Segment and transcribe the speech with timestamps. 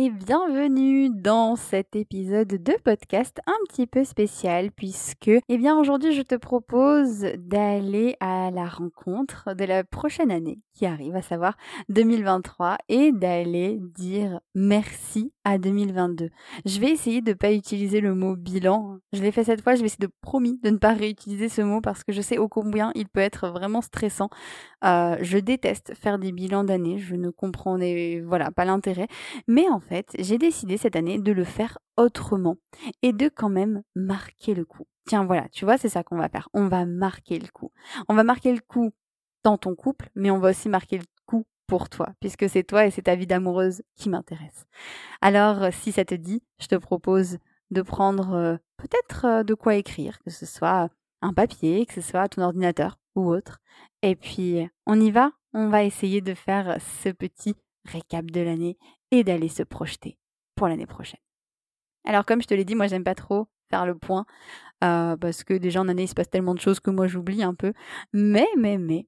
[0.00, 6.12] Et bienvenue dans cet épisode de podcast un petit peu spécial puisque eh bien aujourd'hui
[6.12, 11.56] je te propose d'aller à la rencontre de la prochaine année qui arrive à savoir
[11.88, 16.30] 2023 et d'aller dire merci à 2022.
[16.66, 18.98] Je vais essayer de ne pas utiliser le mot bilan.
[19.12, 21.62] Je l'ai fait cette fois, je vais essayer de promis de ne pas réutiliser ce
[21.62, 24.28] mot parce que je sais au combien il peut être vraiment stressant.
[24.84, 27.78] Euh, je déteste faire des bilans d'année, je ne comprends
[28.24, 29.08] voilà pas l'intérêt,
[29.46, 32.56] mais en fait, j'ai décidé cette année de le faire autrement
[33.02, 34.86] et de quand même marquer le coup.
[35.06, 36.48] Tiens, voilà, tu vois, c'est ça qu'on va faire.
[36.52, 37.72] On va marquer le coup.
[38.08, 38.90] On va marquer le coup
[39.44, 41.04] dans ton couple, mais on va aussi marquer le
[41.68, 44.66] pour toi, puisque c'est toi et c'est ta vie d'amoureuse qui m'intéresse.
[45.20, 47.38] Alors, si ça te dit, je te propose
[47.70, 50.88] de prendre euh, peut-être euh, de quoi écrire, que ce soit
[51.20, 53.60] un papier, que ce soit ton ordinateur ou autre.
[54.02, 57.54] Et puis, on y va, on va essayer de faire ce petit
[57.84, 58.78] récap de l'année
[59.10, 60.18] et d'aller se projeter
[60.54, 61.20] pour l'année prochaine.
[62.04, 64.24] Alors comme je te l'ai dit, moi j'aime pas trop faire le point
[64.82, 67.42] euh, parce que déjà en année il se passe tellement de choses que moi j'oublie
[67.42, 67.72] un peu.
[68.12, 69.06] Mais mais mais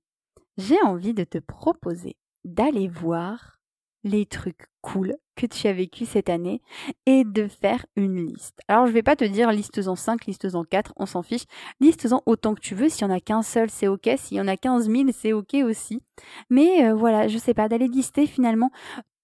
[0.57, 3.61] j'ai envie de te proposer d'aller voir
[4.05, 6.63] les trucs cool que tu as vécu cette année
[7.07, 8.61] et de faire une liste.
[8.69, 11.45] Alors je vais pas te dire liste en 5, liste en 4, on s'en fiche.
[11.81, 12.89] liste en autant que tu veux.
[12.89, 14.09] S'il y en a qu'un seul, c'est ok.
[14.17, 16.01] S'il y en a 15 000, c'est ok aussi.
[16.49, 18.71] Mais euh, voilà, je sais pas, d'aller lister finalement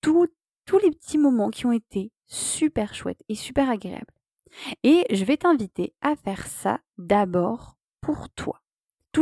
[0.01, 0.29] tous
[0.83, 4.05] les petits moments qui ont été super chouettes et super agréables.
[4.83, 8.61] Et je vais t'inviter à faire ça d'abord pour toi.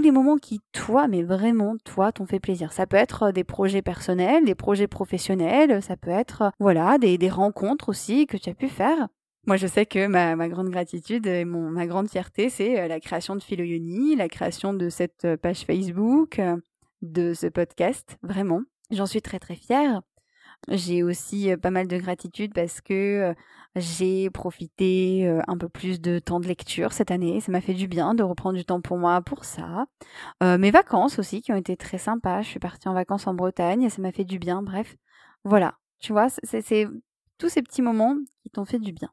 [0.04, 2.74] Les moments qui, toi, mais vraiment, toi, t'ont fait plaisir.
[2.74, 6.98] Ça peut être euh, des projets personnels, des projets professionnels, ça peut être, euh, voilà,
[6.98, 9.08] des, des rencontres aussi que tu as pu faire.
[9.46, 12.86] Moi, je sais que ma, ma grande gratitude et mon, ma grande fierté, c'est euh,
[12.86, 16.38] la création de Philoyoni, la création de cette page Facebook,
[17.00, 18.60] de ce podcast, vraiment.
[18.90, 20.02] J'en suis très très fière.
[20.68, 23.34] J'ai aussi pas mal de gratitude parce que
[23.76, 27.40] j'ai profité un peu plus de temps de lecture cette année.
[27.40, 29.86] Ça m'a fait du bien de reprendre du temps pour moi pour ça.
[30.42, 32.42] mes vacances aussi qui ont été très sympas.
[32.42, 34.62] Je suis partie en vacances en Bretagne et ça m'a fait du bien.
[34.62, 34.96] Bref,
[35.44, 35.74] voilà.
[35.98, 36.88] Tu vois, c'est
[37.38, 39.10] tous ces petits moments qui t'ont fait du bien.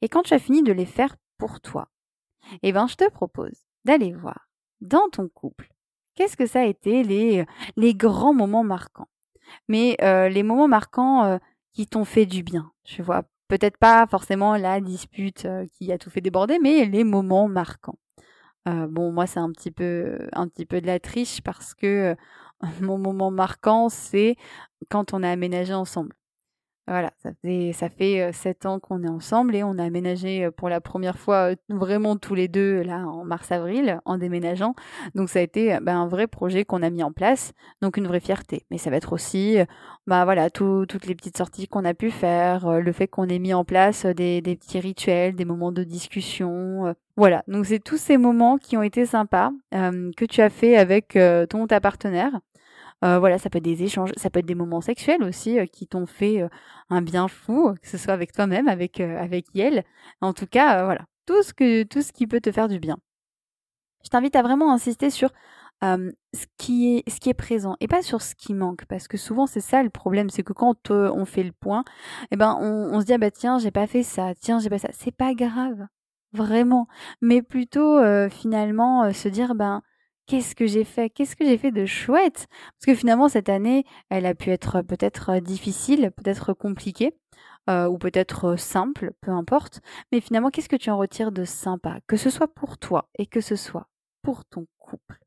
[0.00, 1.88] Et quand tu as fini de les faire pour toi,
[2.62, 4.48] eh ben, je te propose d'aller voir
[4.80, 5.68] dans ton couple
[6.14, 7.44] qu'est-ce que ça a été les,
[7.76, 9.08] les grands moments marquants?
[9.68, 11.38] Mais les moments marquants
[11.72, 12.72] qui t'ont fait du bien.
[12.84, 17.48] Tu vois, peut-être pas forcément la dispute qui a tout fait déborder, mais les moments
[17.48, 17.98] marquants.
[18.66, 22.16] bon, moi, c'est un petit peu, un petit peu de la triche parce que
[22.80, 24.36] mon moment marquant, c'est
[24.90, 26.14] quand on a aménagé ensemble.
[26.88, 30.68] Voilà, ça fait, ça fait sept ans qu'on est ensemble et on a aménagé pour
[30.68, 34.74] la première fois vraiment tous les deux là en mars-avril en déménageant.
[35.14, 37.52] Donc ça a été bah, un vrai projet qu'on a mis en place,
[37.82, 38.66] donc une vraie fierté.
[38.72, 39.58] Mais ça va être aussi
[40.08, 43.54] bah voilà toutes les petites sorties qu'on a pu faire, le fait qu'on ait mis
[43.54, 46.94] en place des, des petits rituels, des moments de discussion.
[47.16, 51.16] voilà, donc c'est tous ces moments qui ont été sympas que tu as fait avec
[51.48, 52.40] ton ta partenaire.
[53.04, 55.66] Euh, voilà, ça peut être des échanges, ça peut être des moments sexuels aussi euh,
[55.66, 56.48] qui t'ont fait euh,
[56.88, 59.84] un bien fou, que ce soit avec toi-même, avec avec Yel.
[60.20, 62.96] En tout cas, voilà, tout ce que tout ce qui peut te faire du bien.
[64.04, 65.30] Je t'invite à vraiment insister sur
[65.82, 69.16] ce qui est ce qui est présent et pas sur ce qui manque parce que
[69.16, 71.82] souvent c'est ça le problème c'est que quand on fait le point
[72.30, 74.70] eh ben on, on se dit ah bah tiens j'ai pas fait ça tiens j'ai
[74.70, 75.88] pas ça c'est pas grave
[76.32, 76.86] vraiment
[77.20, 77.98] mais plutôt
[78.30, 79.82] finalement se dire ben
[80.26, 81.10] qu'est-ce que j'ai fait?
[81.10, 82.46] Qu'est-ce que j'ai fait de chouette?
[82.48, 87.16] Parce que finalement, cette année, elle a pu être peut-être difficile, peut-être compliquée,
[87.70, 89.80] euh, ou peut-être simple, peu importe.
[90.10, 91.98] Mais finalement, qu'est-ce que tu en retires de sympa?
[92.06, 93.88] Que ce soit pour toi et que ce soit
[94.22, 95.18] pour ton couple.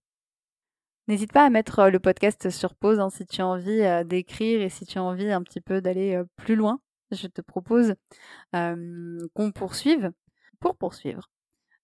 [1.07, 4.69] N'hésite pas à mettre le podcast sur pause hein, si tu as envie d'écrire et
[4.69, 6.79] si tu as envie un petit peu d'aller plus loin.
[7.11, 7.93] Je te propose
[8.51, 10.11] qu'on poursuive.
[10.59, 11.29] Pour poursuivre,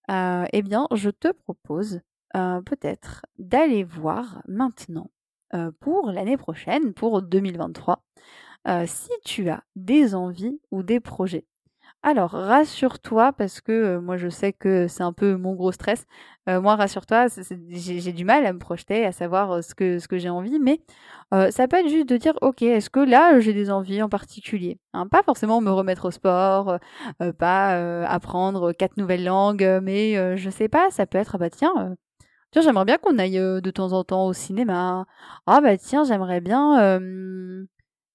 [0.10, 2.02] eh bien, je te propose
[2.36, 5.12] euh, peut-être d'aller voir maintenant
[5.54, 8.04] euh, pour l'année prochaine, pour 2023,
[8.70, 11.46] euh, si tu as des envies ou des projets.
[12.04, 16.06] Alors, rassure-toi, parce que moi je sais que c'est un peu mon gros stress.
[16.48, 17.28] Moi, rassure-toi,
[17.70, 20.80] j'ai du mal à me projeter, à savoir ce que, ce que j'ai envie, mais
[21.52, 24.80] ça peut être juste de dire, ok, est-ce que là j'ai des envies en particulier
[24.94, 26.80] hein, Pas forcément me remettre au sport,
[27.38, 31.96] pas apprendre quatre nouvelles langues, mais je sais pas, ça peut être, ah bah tiens,
[32.52, 35.06] tiens, j'aimerais bien qu'on aille de temps en temps au cinéma.
[35.48, 37.00] Ah bah tiens, j'aimerais bien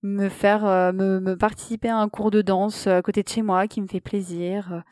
[0.06, 3.42] me faire euh, me, participer à un cours de danse euh, à côté de chez
[3.42, 4.82] moi qui me fait plaisir.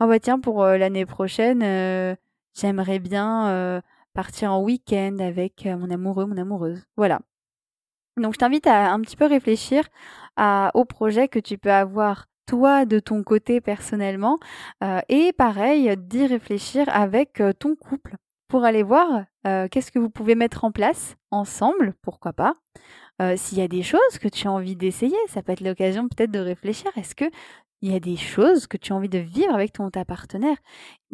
[0.00, 1.60] Ah bah tiens pour euh, l'année prochaine,
[2.54, 3.82] j'aimerais bien
[4.14, 6.84] partir en week-end avec mon amoureux, mon amoureuse.
[6.96, 7.20] Voilà.
[8.16, 9.84] Donc je t'invite à un petit peu réfléchir
[10.36, 14.38] à, au projet que tu peux avoir toi de ton côté personnellement
[15.08, 18.16] et pareil d'y réfléchir avec ton couple
[18.48, 22.54] pour aller voir qu'est-ce que vous pouvez mettre en place ensemble, pourquoi pas,
[23.22, 26.06] euh, s'il y a des choses que tu as envie d'essayer, ça peut être l'occasion
[26.08, 26.90] peut-être de réfléchir.
[26.96, 27.24] Est-ce que
[27.86, 30.56] il y a des choses que tu as envie de vivre avec ton ta partenaire,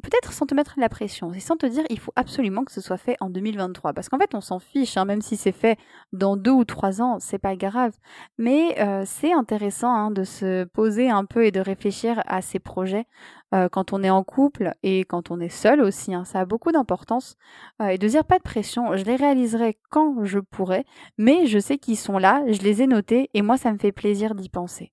[0.03, 2.81] peut-être sans te mettre la pression, et sans te dire il faut absolument que ce
[2.81, 5.79] soit fait en 2023, parce qu'en fait on s'en fiche, hein, même si c'est fait
[6.15, 7.93] dans deux ou trois ans, c'est pas grave.
[8.39, 12.59] Mais euh, c'est intéressant hein, de se poser un peu et de réfléchir à ces
[12.59, 13.05] projets
[13.55, 16.15] euh, quand on est en couple et quand on est seul aussi.
[16.15, 17.37] Hein, ça a beaucoup d'importance
[17.83, 18.97] euh, et de dire pas de pression.
[18.97, 20.87] Je les réaliserai quand je pourrai,
[21.19, 23.93] mais je sais qu'ils sont là, je les ai notés et moi ça me fait
[23.93, 24.91] plaisir d'y penser.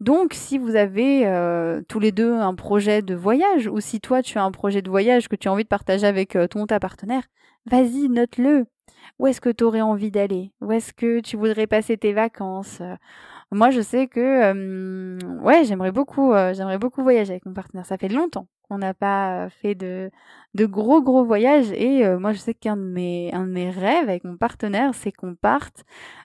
[0.00, 4.22] Donc, si vous avez euh, tous les deux un projet de voyage, ou si toi
[4.22, 6.66] tu as un projet de voyage que tu as envie de partager avec euh, ton
[6.66, 7.24] ta partenaire,
[7.66, 8.66] vas-y, note-le.
[9.18, 10.52] Où est-ce que tu aurais envie d'aller?
[10.60, 12.82] Où est-ce que tu voudrais passer tes vacances?
[13.50, 17.86] Moi, je sais que ouais, j'aimerais beaucoup, euh, j'aimerais beaucoup voyager avec mon partenaire.
[17.86, 20.10] Ça fait longtemps qu'on n'a pas fait de,
[20.54, 24.08] de gros gros voyages, et moi, je sais qu'un de mes un de mes rêves
[24.08, 25.84] avec mon partenaire, c'est qu'on parte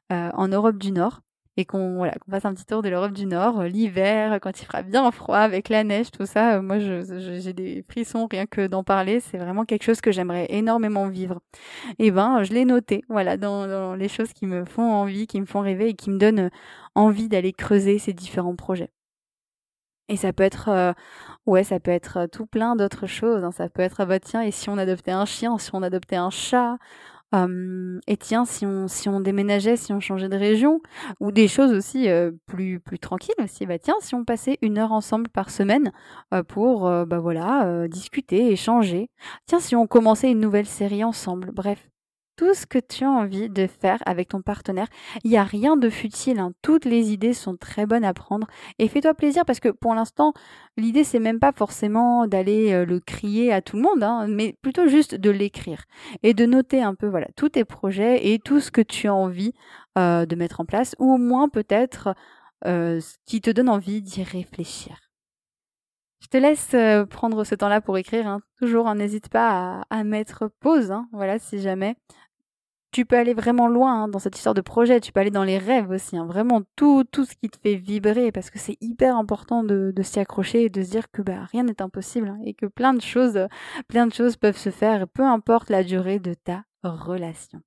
[0.09, 1.21] en Europe du Nord
[1.57, 4.61] et qu'on voilà, qu'on fasse un petit tour de l'Europe du Nord euh, l'hiver quand
[4.61, 8.45] il fera bien froid avec la neige tout ça euh, moi j'ai des frissons rien
[8.45, 9.19] que d'en parler.
[9.19, 11.39] C'est vraiment quelque chose que j'aimerais énormément vivre.
[11.99, 15.45] Et ben je l'ai noté voilà dans, les choses qui me font envie qui me
[15.45, 16.49] font rêver et qui me donnent
[16.95, 18.89] envie d'aller creuser ces différents projets.
[20.09, 20.93] Et ça peut être euh,
[21.45, 23.51] ouais ça peut être tout plein d'autres choses hein.
[23.51, 26.17] ça peut être ah bah tiens et si on adoptait un chien si on adoptait
[26.17, 26.77] un chat
[27.33, 30.81] et tiens, si on, si on déménageait, si on changeait de région,
[31.19, 32.07] ou des choses aussi
[32.45, 35.91] plus, plus tranquilles aussi, bah tiens, si on passait une heure ensemble par semaine
[36.47, 39.09] pour bah voilà, discuter, échanger.
[39.45, 41.51] Tiens, si on commençait une nouvelle série ensemble.
[41.53, 41.89] Bref,
[42.35, 44.87] tout ce que tu as envie de faire avec ton partenaire.
[45.23, 46.39] Il n'y a rien de futile.
[46.39, 46.51] Hein.
[46.61, 48.47] Toutes les idées sont très bonnes à prendre.
[48.79, 50.33] Et fais-toi plaisir parce que pour l'instant,
[50.77, 54.55] l'idée, c'est même pas forcément d'aller euh, le crier à tout le monde, hein, mais
[54.61, 55.83] plutôt juste de l'écrire
[56.23, 59.53] et de noter un peu tous tes projets et tout ce que tu as envie
[59.97, 62.15] euh, de mettre en place ou au moins peut-être
[62.65, 64.97] euh, ce qui te donne envie d'y réfléchir.
[66.21, 66.73] Je te laisse
[67.09, 68.25] prendre ce temps-là pour écrire.
[68.27, 68.39] Hein.
[68.57, 70.93] Toujours, n'hésite pas à, mettre pause.
[71.11, 71.97] Voilà, si jamais
[72.93, 75.43] tu peux aller vraiment loin hein, dans cette histoire de projet, tu peux aller dans
[75.43, 76.25] les rêves aussi, hein.
[76.25, 80.03] vraiment tout, tout ce qui te fait vibrer, parce que c'est hyper important de, de
[80.03, 82.93] s'y accrocher et de se dire que bah, rien n'est impossible hein, et que plein
[82.93, 83.47] de choses,
[83.87, 87.61] plein de choses peuvent se faire, peu importe la durée de ta relation.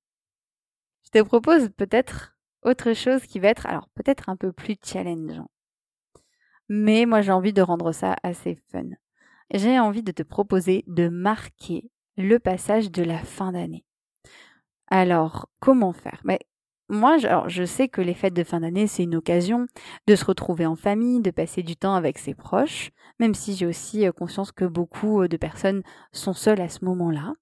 [1.03, 5.51] Je te propose peut-être autre chose qui va être, alors peut-être un peu plus challengeant.
[6.69, 8.89] Mais moi j'ai envie de rendre ça assez fun.
[9.53, 13.86] J'ai envie de te proposer de marquer le passage de la fin d'année.
[14.87, 16.21] Alors, comment faire?
[16.23, 16.39] Mais
[16.89, 19.67] moi, je sais que les fêtes de fin d'année, c'est une occasion
[20.07, 23.65] de se retrouver en famille, de passer du temps avec ses proches, même si j'ai
[23.65, 27.33] aussi conscience que beaucoup de personnes sont seules à ce moment-là.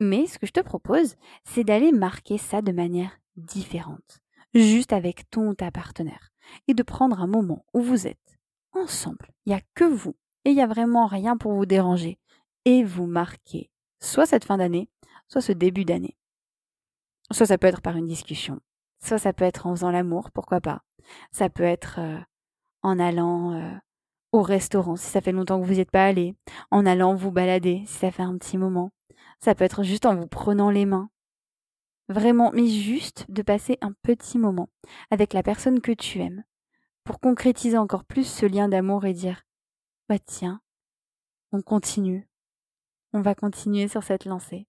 [0.00, 4.20] Mais ce que je te propose, c'est d'aller marquer ça de manière différente,
[4.52, 6.28] juste avec ton ou ta partenaire,
[6.68, 8.38] et de prendre un moment où vous êtes
[8.72, 10.14] ensemble, il n'y a que vous,
[10.44, 12.18] et il n'y a vraiment rien pour vous déranger,
[12.66, 14.90] et vous marquez soit cette fin d'année,
[15.26, 16.18] soit ce début d'année.
[17.32, 18.60] Soit ça peut être par une discussion,
[19.02, 20.82] soit ça peut être en faisant l'amour, pourquoi pas.
[21.30, 22.18] Ça peut être euh,
[22.82, 23.72] en allant euh,
[24.32, 26.34] au restaurant, si ça fait longtemps que vous n'y êtes pas allé,
[26.70, 28.92] en allant vous balader, si ça fait un petit moment.
[29.38, 31.10] Ça peut être juste en vous prenant les mains.
[32.08, 34.68] Vraiment, mais juste de passer un petit moment
[35.10, 36.42] avec la personne que tu aimes
[37.04, 39.42] pour concrétiser encore plus ce lien d'amour et dire
[40.08, 40.60] Bah tiens,
[41.52, 42.28] on continue.
[43.12, 44.66] On va continuer sur cette lancée.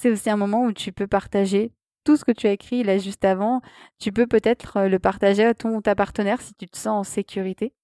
[0.00, 2.96] C'est aussi un moment où tu peux partager tout ce que tu as écrit là
[2.96, 3.60] juste avant.
[3.98, 7.04] Tu peux peut-être euh, le partager à ton ta partenaire si tu te sens en
[7.04, 7.74] sécurité.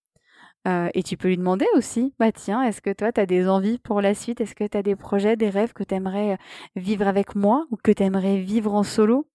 [0.67, 3.47] Euh, et tu peux lui demander aussi, bah tiens, est-ce que toi, tu as des
[3.47, 4.41] envies pour la suite?
[4.41, 6.37] Est-ce que tu as des projets, des rêves que tu aimerais euh,
[6.75, 9.29] vivre avec moi ou que tu aimerais vivre en solo?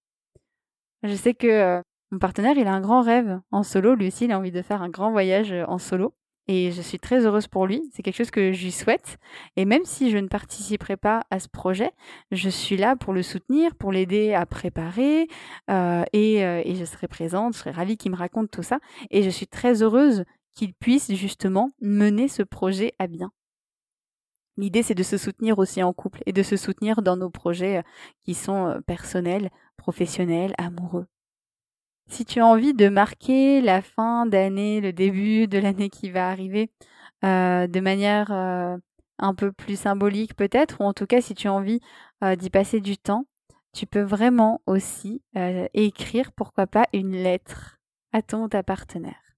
[1.04, 3.94] Je sais que mon partenaire, il a un grand rêve en solo.
[3.94, 6.16] Lui aussi, il a envie de faire un grand voyage en solo.
[6.48, 7.82] Et je suis très heureuse pour lui.
[7.92, 9.18] C'est quelque chose que je lui souhaite.
[9.56, 11.92] Et même si je ne participerai pas à ce projet,
[12.32, 15.28] je suis là pour le soutenir, pour l'aider à préparer.
[15.70, 17.54] Euh, et, euh, et, je serai présente.
[17.54, 18.80] Je serai ravie qu'il me raconte tout ça.
[19.10, 23.30] Et je suis très heureuse qu'il puisse justement mener ce projet à bien.
[24.58, 27.78] L'idée, c'est de se soutenir aussi en couple et de se soutenir dans nos projets
[27.78, 27.82] euh,
[28.24, 31.06] qui sont personnels, professionnels, amoureux.
[32.08, 36.28] Si tu as envie de marquer la fin d'année, le début de l'année qui va
[36.28, 36.70] arriver
[37.24, 38.76] euh, de manière euh,
[39.18, 41.80] un peu plus symbolique peut-être, ou en tout cas si tu as envie
[42.22, 43.26] euh, d'y passer du temps,
[43.72, 45.22] tu peux vraiment aussi
[45.72, 47.78] écrire, pourquoi pas, une lettre
[48.12, 49.36] à ton ta partenaire.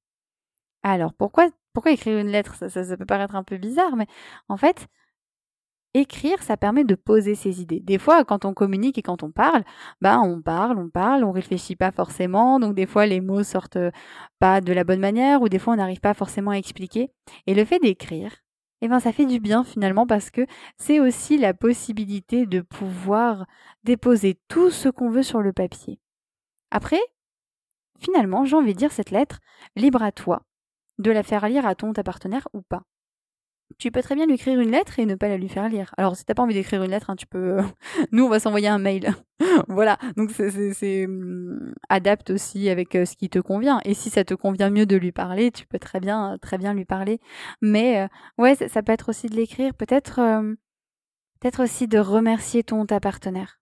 [0.83, 2.57] Alors pourquoi, pourquoi écrire une lettre?
[2.57, 4.09] Ça, ça peut paraître un peu bizarre, mais
[4.49, 4.89] en fait,
[5.95, 7.81] écrire, ça permet de poser ses idées.
[7.81, 9.65] Des fois, quand on communique et quand on parle,
[10.01, 13.79] bah on parle, on parle, on réfléchit pas forcément, donc des fois les mots sortent
[14.39, 17.11] pas de la bonne manière ou des fois on n'arrive pas forcément à expliquer.
[17.47, 18.33] Et le fait d'écrire,
[18.83, 20.47] eh ben ça fait du bien finalement parce que
[20.77, 23.47] c'est aussi la possibilité de pouvoir
[23.85, 26.01] déposer tout ce qu'on veut sur le papier.
[26.71, 27.01] Après,
[27.99, 29.39] finalement, j'ai envie de dire cette lettre,
[29.77, 30.43] libre à toi
[30.99, 32.83] de la faire lire à ton ta partenaire ou pas
[33.79, 35.95] tu peux très bien lui écrire une lettre et ne pas la lui faire lire.
[35.97, 37.59] Alors, si t'as pas envie d'écrire une lettre, hein, tu peux.
[38.13, 39.15] Nous, on va s'envoyer un mail.
[39.69, 39.99] voilà.
[40.17, 43.81] Donc, c'est hum, adapte aussi avec euh, ce qui te convient.
[43.85, 46.75] Et si ça te convient mieux de lui parler, tu peux très bien, très bien
[46.75, 47.21] lui parler.
[47.61, 49.75] Mais euh, ouais, ça, peut être aussi de l'écrire.
[49.75, 50.55] Peut-être, euh,
[51.41, 53.61] peut-être aussi de remercier ton ta partenaire.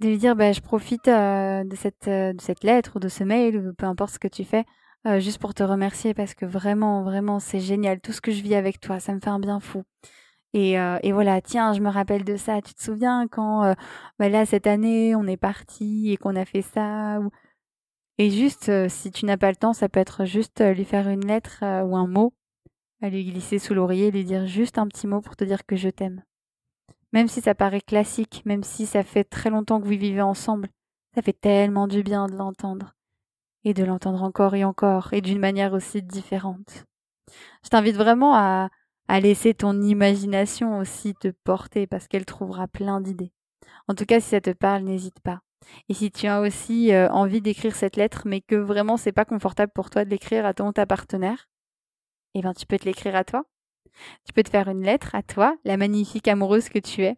[0.00, 3.56] De lui dire, bah, je profite de cette de cette lettre ou de ce mail
[3.56, 4.66] ou peu importe ce que tu fais
[5.06, 8.00] euh, juste pour te remercier parce que vraiment, vraiment, c'est génial.
[8.00, 9.84] Tout ce que je vis avec toi, ça me fait un bien fou.
[10.52, 12.62] Et, euh, et voilà, tiens, je me rappelle de ça.
[12.62, 13.74] Tu te souviens quand, euh,
[14.18, 17.30] bah là, cette année, on est parti et qu'on a fait ça ou...
[18.18, 21.26] Et juste, si tu n'as pas le temps, ça peut être juste lui faire une
[21.26, 22.32] lettre ou un mot,
[23.02, 25.76] à lui glisser sous l'oreiller, lui dire juste un petit mot pour te dire que
[25.76, 26.22] je t'aime.
[27.12, 30.68] Même si ça paraît classique, même si ça fait très longtemps que vous vivez ensemble,
[31.14, 32.95] ça fait tellement du bien de l'entendre
[33.66, 36.84] et de l'entendre encore et encore et d'une manière aussi différente.
[37.64, 38.70] Je t'invite vraiment à,
[39.08, 43.32] à laisser ton imagination aussi te porter parce qu'elle trouvera plein d'idées.
[43.88, 45.40] En tout cas, si ça te parle, n'hésite pas.
[45.88, 49.24] Et si tu as aussi euh, envie d'écrire cette lettre, mais que vraiment c'est pas
[49.24, 51.48] confortable pour toi de l'écrire à ton ta partenaire,
[52.34, 53.46] eh ben tu peux te l'écrire à toi.
[54.24, 57.16] Tu peux te faire une lettre à toi, la magnifique amoureuse que tu es.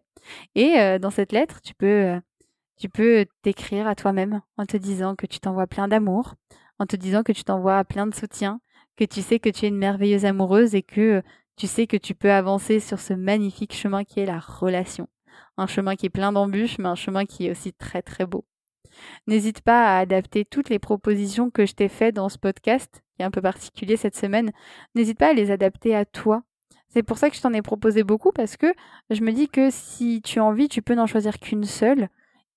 [0.55, 2.19] Et euh, dans cette lettre, tu peux euh,
[2.79, 6.35] tu peux t'écrire à toi-même en te disant que tu t'envoies plein d'amour,
[6.79, 8.61] en te disant que tu t'envoies plein de soutien,
[8.95, 11.21] que tu sais que tu es une merveilleuse amoureuse et que
[11.57, 15.09] tu sais que tu peux avancer sur ce magnifique chemin qui est la relation.
[15.57, 18.45] Un chemin qui est plein d'embûches, mais un chemin qui est aussi très très beau.
[19.27, 23.21] N'hésite pas à adapter toutes les propositions que je t'ai faites dans ce podcast, qui
[23.21, 24.51] est un peu particulier cette semaine.
[24.95, 26.43] N'hésite pas à les adapter à toi.
[26.87, 28.73] C'est pour ça que je t'en ai proposé beaucoup parce que
[29.09, 32.09] je me dis que si tu as envie, tu peux n'en choisir qu'une seule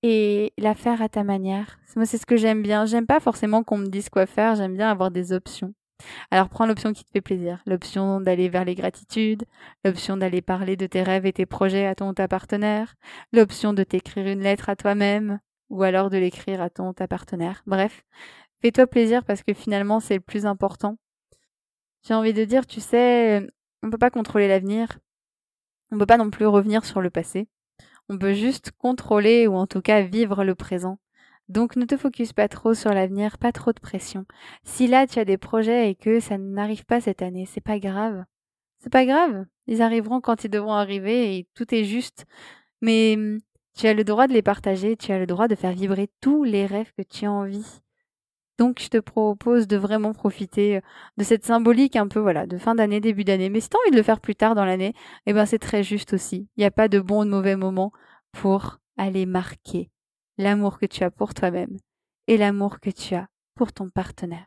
[0.03, 1.79] et la faire à ta manière.
[1.97, 2.87] Moi, c'est ce que j'aime bien.
[2.87, 5.75] J'aime pas forcément qu'on me dise quoi faire, j'aime bien avoir des options.
[6.31, 9.45] Alors prends l'option qui te fait plaisir, l'option d'aller vers les gratitudes,
[9.85, 12.95] l'option d'aller parler de tes rêves et tes projets à ton ta partenaire,
[13.33, 15.39] l'option de t'écrire une lettre à toi-même,
[15.71, 17.63] ou alors de l'écrire à ton ta partenaire.
[17.67, 18.05] Bref,
[18.61, 20.99] fais-toi plaisir parce que finalement c'est le plus important.
[22.05, 23.49] J'ai envie de dire, tu sais,
[23.83, 24.99] on peut pas contrôler l'avenir.
[25.93, 27.47] On peut pas non plus revenir sur le passé.
[28.09, 30.99] On peut juste contrôler ou en tout cas vivre le présent.
[31.49, 34.25] Donc ne te focus pas trop sur l'avenir, pas trop de pression.
[34.65, 37.79] Si là tu as des projets et que ça n'arrive pas cette année, c'est pas
[37.79, 38.25] grave.
[38.79, 39.45] C'est pas grave.
[39.67, 42.27] Ils arriveront quand ils devront arriver et tout est juste.
[42.81, 43.41] Mais hum,
[43.79, 46.45] tu as le droit de les partager, tu as le droit de faire vibrer tous
[46.45, 47.82] les rêves que tu as envie.
[48.63, 50.81] Donc je te propose de vraiment profiter euh,
[51.17, 53.51] de cette symbolique un peu voilà de fin d'année, début d'année.
[53.51, 54.95] Mais si tu as envie de le faire plus tard dans l'année,
[55.27, 56.47] eh ben c'est très juste aussi.
[56.57, 57.91] Il n'y a pas de bon ou de mauvais moment
[58.31, 59.91] pour aller marquer
[60.39, 61.77] l'amour que tu as pour toi-même
[62.29, 63.27] et l'amour que tu as
[63.57, 64.47] pour ton partenaire.